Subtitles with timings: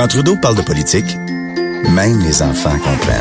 [0.00, 1.14] Quand Trudeau parle de politique,
[1.94, 3.20] même les enfants comprennent.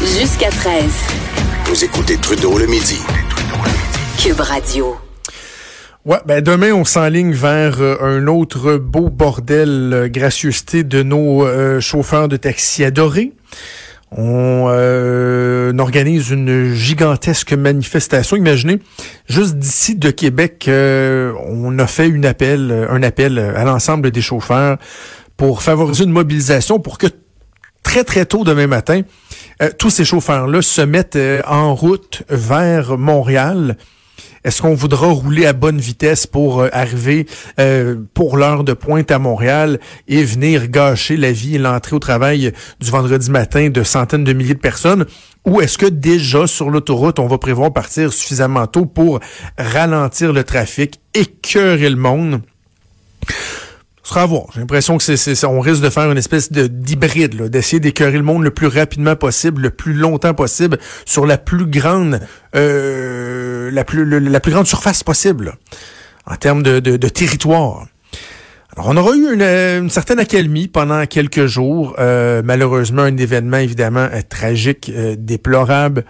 [0.00, 0.84] Jusqu'à 13.
[1.64, 3.00] Vous écoutez Trudeau le midi.
[4.16, 4.96] Cube Radio.
[6.04, 11.44] Ouais, ben demain on s'enligne vers euh, un autre beau bordel euh, gracieuseté de nos
[11.44, 13.32] euh, chauffeurs de taxi adorés.
[14.12, 18.36] On, euh, organise une gigantesque manifestation.
[18.36, 18.80] Imaginez,
[19.28, 24.20] juste d'ici de Québec, euh, on a fait une appel, un appel à l'ensemble des
[24.20, 24.78] chauffeurs
[25.40, 27.06] pour favoriser une mobilisation pour que
[27.82, 29.00] très très tôt demain matin,
[29.62, 33.78] euh, tous ces chauffeurs-là se mettent euh, en route vers Montréal.
[34.44, 37.26] Est-ce qu'on voudra rouler à bonne vitesse pour euh, arriver
[38.12, 42.52] pour l'heure de pointe à Montréal et venir gâcher la vie et l'entrée au travail
[42.78, 45.06] du vendredi matin de centaines de milliers de personnes?
[45.46, 49.20] Ou est-ce que déjà sur l'autoroute, on va prévoir partir suffisamment tôt pour
[49.56, 52.42] ralentir le trafic, écœurer le monde?
[54.18, 54.46] Voir.
[54.52, 58.22] J'ai l'impression que c'est, on risque de faire une espèce de d'hybride, d'essayer d'écœurer le
[58.22, 62.20] monde le plus rapidement possible, le plus longtemps possible, sur la plus grande,
[62.56, 65.52] euh, la plus, grande surface possible, là,
[66.26, 67.86] en termes de, territoire.
[68.76, 71.94] Alors, on aura eu une, euh, une certaine accalmie pendant quelques jours.
[71.98, 76.04] Euh, malheureusement, un événement évidemment euh, tragique, euh, déplorable,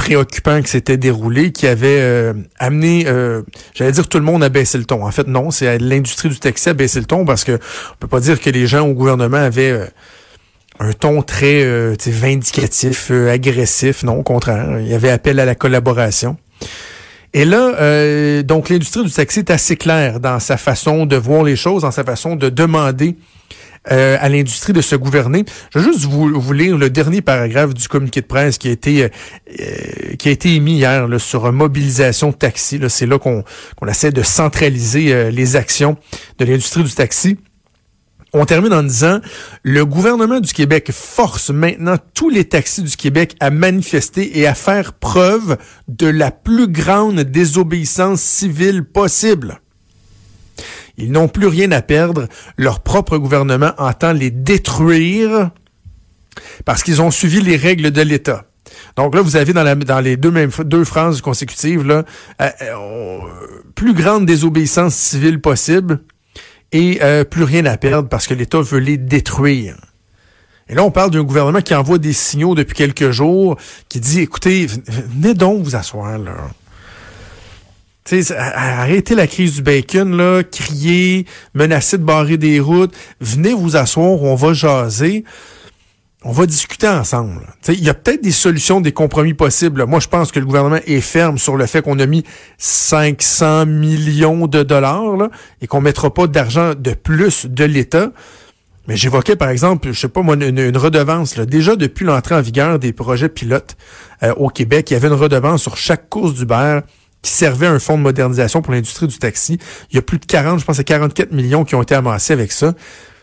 [0.00, 3.42] préoccupant qui s'était déroulé, qui avait euh, amené, euh,
[3.74, 5.04] j'allais dire tout le monde à baisser le ton.
[5.04, 8.08] En fait, non, c'est l'industrie du taxi à baisser le ton parce que on peut
[8.08, 9.86] pas dire que les gens au gouvernement avaient euh,
[10.78, 11.62] un ton très
[12.06, 14.02] vindicatif, agressif.
[14.02, 16.38] Non, au contraire, il y avait appel à la collaboration.
[17.34, 21.44] Et là, euh, donc l'industrie du taxi est assez claire dans sa façon de voir
[21.44, 23.16] les choses, dans sa façon de demander
[23.90, 25.44] euh, à l'industrie de se gouverner.
[25.74, 29.04] Je vais juste vous, lire le dernier paragraphe du communiqué de presse qui a été
[29.04, 32.78] euh, qui a été émis hier là, sur euh, mobilisation taxi.
[32.78, 33.42] Là, c'est là qu'on
[33.76, 35.96] qu'on essaie de centraliser euh, les actions
[36.38, 37.38] de l'industrie du taxi.
[38.32, 39.20] On termine en disant
[39.64, 44.54] le gouvernement du Québec force maintenant tous les taxis du Québec à manifester et à
[44.54, 45.56] faire preuve
[45.88, 49.60] de la plus grande désobéissance civile possible.
[50.96, 52.26] Ils n'ont plus rien à perdre.
[52.56, 55.50] Leur propre gouvernement entend les détruire
[56.64, 58.44] parce qu'ils ont suivi les règles de l'État.
[58.96, 62.04] Donc là, vous avez dans, les deux, deux phrases consécutives, là,
[62.40, 63.18] euh, euh,
[63.74, 66.00] plus grande désobéissance civile possible
[66.72, 69.76] et euh, plus rien à perdre parce que l'État veut les détruire.
[70.68, 73.56] Et là, on parle d'un gouvernement qui envoie des signaux depuis quelques jours,
[73.88, 76.36] qui dit, écoutez, venez donc vous asseoir, là.
[78.54, 82.94] Arrêtez la crise du bacon, là, crier, menacer de barrer des routes.
[83.20, 85.24] Venez vous asseoir, on va jaser.
[86.22, 87.46] On va discuter ensemble.
[87.68, 89.86] Il y a peut-être des solutions, des compromis possibles.
[89.86, 92.24] Moi, je pense que le gouvernement est ferme sur le fait qu'on a mis
[92.58, 95.30] 500 millions de dollars
[95.62, 98.12] et qu'on mettra pas d'argent de plus de l'État.
[98.86, 101.38] Mais j'évoquais, par exemple, je sais pas moi, une, redevance.
[101.38, 103.76] Déjà, depuis l'entrée en vigueur des projets pilotes
[104.22, 106.80] euh, au Québec, il y avait une redevance sur chaque course d'Uber
[107.22, 109.58] qui servait à un fonds de modernisation pour l'industrie du taxi.
[109.90, 112.32] Il y a plus de 40, je pense, c'est 44 millions qui ont été amassés
[112.32, 112.74] avec ça.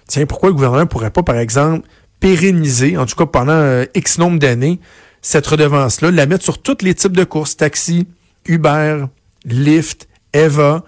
[0.07, 1.87] Tiens, pourquoi le gouvernement pourrait pas, par exemple,
[2.19, 4.79] pérenniser, en tout cas pendant euh, X nombre d'années,
[5.21, 8.07] cette redevance-là, la mettre sur tous les types de courses, taxi,
[8.45, 9.05] Uber,
[9.45, 10.83] Lyft, Eva,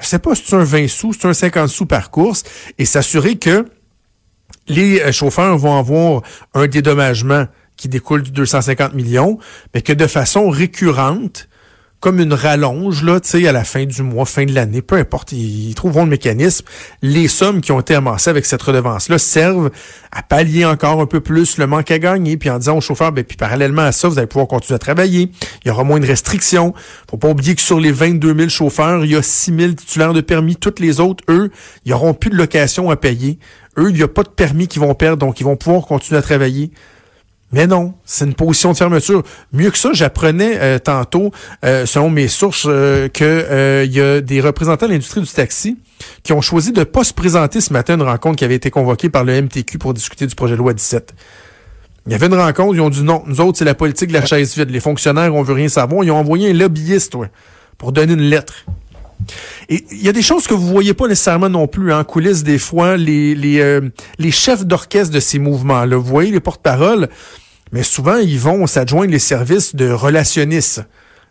[0.00, 2.42] je sais pas si c'est un 20 sous, c'est un 50 sous par course,
[2.78, 3.66] et s'assurer que
[4.68, 6.22] les euh, chauffeurs vont avoir
[6.54, 7.46] un dédommagement
[7.76, 9.38] qui découle du 250 millions,
[9.74, 11.48] mais que de façon récurrente,
[12.00, 14.96] comme une rallonge, là, tu sais, à la fin du mois, fin de l'année, peu
[14.96, 16.64] importe, ils, trouveront le mécanisme.
[17.02, 19.70] Les sommes qui ont été amassées avec cette redevance-là servent
[20.12, 23.12] à pallier encore un peu plus le manque à gagner, puis en disant aux chauffeurs,
[23.12, 25.30] ben, puis parallèlement à ça, vous allez pouvoir continuer à travailler.
[25.64, 26.74] Il y aura moins de restrictions.
[27.10, 30.12] Faut pas oublier que sur les 22 000 chauffeurs, il y a 6 000 titulaires
[30.12, 30.56] de permis.
[30.56, 31.50] Toutes les autres, eux,
[31.84, 33.38] ils auront plus de location à payer.
[33.78, 36.18] Eux, il n'y a pas de permis qu'ils vont perdre, donc ils vont pouvoir continuer
[36.18, 36.70] à travailler.
[37.56, 39.22] Mais non, c'est une position de fermeture.
[39.50, 41.30] Mieux que ça, j'apprenais euh, tantôt,
[41.64, 45.78] euh, selon mes sources, euh, que euh, y a des représentants de l'industrie du taxi
[46.22, 48.70] qui ont choisi de pas se présenter ce matin à une rencontre qui avait été
[48.70, 51.14] convoquée par le MTQ pour discuter du projet de loi 17.
[52.04, 54.12] Il y avait une rencontre, ils ont dit non, nous autres, c'est la politique de
[54.12, 54.68] la chaise vide.
[54.68, 56.04] Les fonctionnaires, on veut rien savoir.
[56.04, 57.30] Ils ont envoyé un lobbyiste ouais,
[57.78, 58.66] pour donner une lettre.
[59.70, 62.04] Et il y a des choses que vous voyez pas nécessairement non plus hein, en
[62.04, 62.98] coulisses des fois.
[62.98, 63.80] Les, les, euh,
[64.18, 67.08] les chefs d'orchestre de ces mouvements-là, vous voyez les porte-paroles,
[67.72, 70.82] mais souvent ils vont s'adjoindre les services de relationnistes.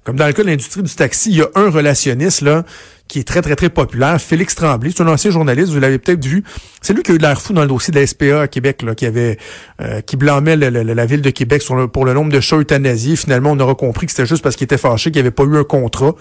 [0.04, 2.64] Comme dans le cas de l'industrie du taxi, il y a un relationniste là
[3.08, 4.92] qui est très, très, très populaire, Félix Tremblay.
[4.96, 6.44] C'est un ancien journaliste, vous l'avez peut-être vu.
[6.82, 8.84] C'est lui qui a eu l'air fou dans le dossier de la SPA à Québec,
[8.98, 9.38] qui avait
[9.82, 13.16] euh, qui blâmait la ville de Québec pour le nombre de chats euthanasiés.
[13.16, 15.44] Finalement, on aura compris que c'était juste parce qu'il était fâché qu'il n'y avait pas
[15.44, 16.16] eu un contrat.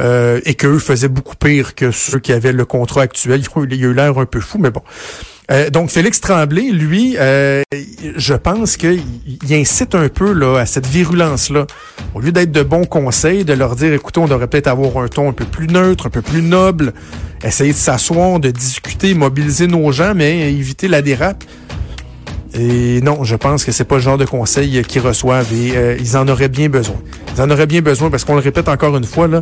[0.00, 3.42] euh, et qu'eux faisaient beaucoup pire que ceux qui avaient le contrat actuel.
[3.70, 4.82] Il a eu l'air un peu fou, mais bon.
[5.50, 7.62] Euh, donc, Félix Tremblay, lui, euh,
[8.16, 9.02] je pense qu'il
[9.50, 11.66] incite un peu là, à cette virulence-là.
[12.14, 15.08] Au lieu d'être de bons conseils, de leur dire, écoutez, on devrait peut-être avoir un
[15.08, 16.92] ton un peu plus neutre, un peu plus noble,
[17.44, 21.44] essayer de s'asseoir, de discuter, mobiliser nos gens, mais éviter la dérape.
[22.54, 25.96] Et non, je pense que c'est pas le genre de conseils qu'ils reçoivent et euh,
[25.98, 26.96] ils en auraient bien besoin.
[27.34, 29.40] Ils en auraient bien besoin parce qu'on le répète encore une fois, là,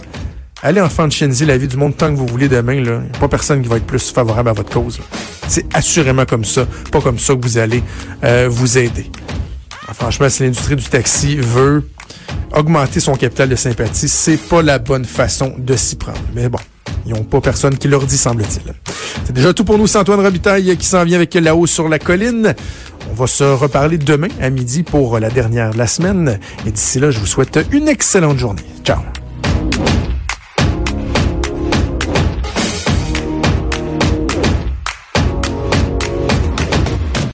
[0.62, 2.75] allez de Shenzi la vie du monde tant que vous voulez demain.
[2.75, 5.01] Il n'y a pas personne qui va être plus favorable à votre cause.
[5.49, 7.83] C'est assurément comme ça, pas comme ça que vous allez
[8.25, 9.11] euh, vous aider.
[9.95, 11.89] franchement, si l'industrie du taxi veut
[12.53, 16.21] augmenter son capital de sympathie, c'est pas la bonne façon de s'y prendre.
[16.35, 16.59] Mais bon,
[17.06, 18.75] ils n'ont pas personne qui leur dit, semble-t-il.
[19.25, 19.87] C'est déjà tout pour nous.
[19.87, 22.55] C'est Antoine Robitaille qui s'en vient avec La Haut sur la colline.
[23.11, 26.39] On va se reparler demain à midi pour la dernière de la semaine.
[26.67, 28.63] Et d'ici là, je vous souhaite une excellente journée.
[28.85, 29.01] Ciao.